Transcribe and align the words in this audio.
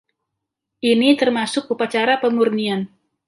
Ini 0.91 1.09
termasuk 1.21 1.63
upacara 1.73 2.13
pemurnian. 2.23 2.81